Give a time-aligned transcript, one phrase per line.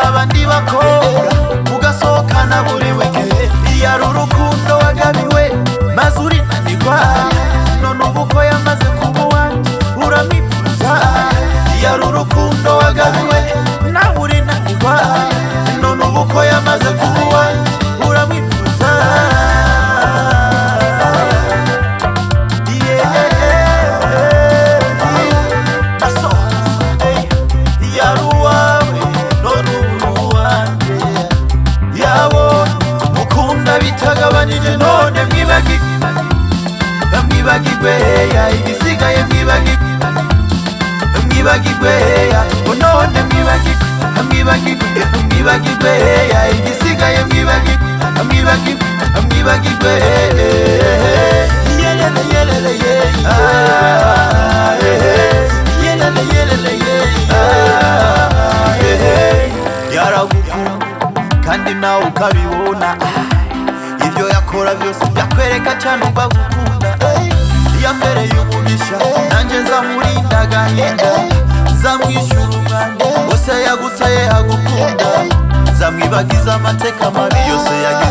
[0.00, 1.24] abandi bakora
[1.76, 3.42] ugasohokana buri wikendi
[3.74, 5.44] iyo urukundo wagabiwe
[5.96, 6.96] maze urinanirwa
[7.82, 9.72] none ubu ko yamaze kuba uwanjye
[10.04, 10.92] uramwifuza
[11.76, 13.31] iyo urukundo wagabiwe
[59.94, 60.68] yaragukuru
[61.44, 62.90] kandi nawe ukabibona
[64.52, 66.88] kora byose byakwereka cyane mbagukunda
[67.78, 68.96] iya mbere y'ububisha
[69.30, 71.10] nanjye nzamurinda agahinda
[71.74, 75.08] nzamwishyura umwanya bose yaguteye agukunda
[75.72, 78.01] nzamwibagiza amateka mabi yose yagiye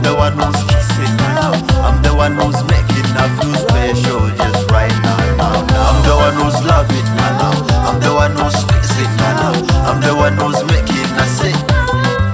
[0.00, 1.52] I'm the one who's kissing you now.
[1.84, 5.52] I'm the one who's making I feel special just right now.
[5.60, 7.52] I'm the one who's loving you now.
[7.84, 9.52] I'm the one who's kissing you now.
[9.84, 11.52] I'm the one who's making I say,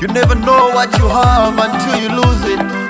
[0.00, 2.83] you never know what you have until you lose it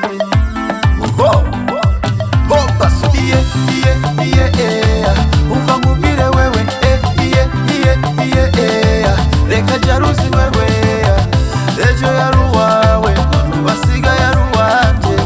[12.05, 13.13] yo yaruwawe
[13.59, 15.17] ubasiga yaruwanje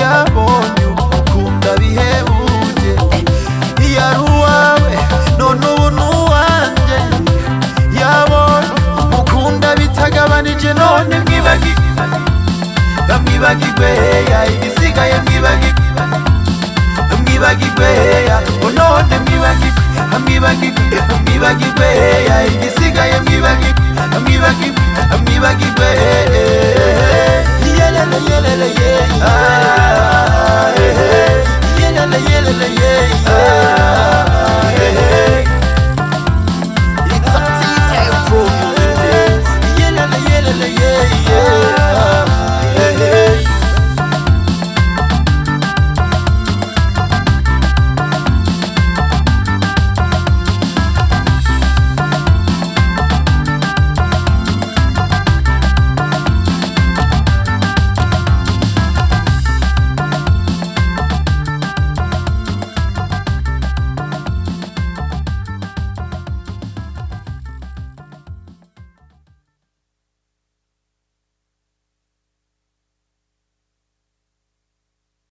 [0.00, 0.84] yabonye
[1.18, 2.90] ukunda bihebuje
[3.98, 4.92] yaruwawe
[5.38, 6.98] none ubu nuwanje
[8.00, 8.72] yabonye
[9.18, 11.76] ukunda bitagabanije none mwibagiwe
[13.22, 13.88] mwibagiwe
[14.54, 16.02] ibisigaye mwibagiwe
[17.20, 17.90] mwibagiwe
[18.76, 19.70] none mwibagiwe
[20.12, 22.57] mwibagiwe mwibagiwe
[40.66, 41.17] yeah.